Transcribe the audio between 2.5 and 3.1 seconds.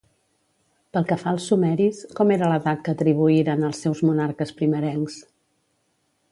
l'edat que